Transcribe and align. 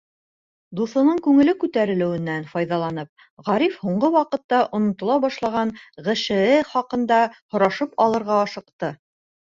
Дуҫының 0.77 1.19
күңеле 1.25 1.53
күтәрелеүенән 1.63 2.47
файҙаланып, 2.53 3.27
Ғариф 3.49 3.77
һуңғы 3.83 4.11
ваҡытта 4.17 4.61
онотола 4.79 5.19
башлаған 5.27 5.75
ҒШЭ 6.09 6.39
хаҡында 6.73 7.21
һорашып 7.57 7.95
алырға 8.07 8.41
ашыҡты. 8.49 8.91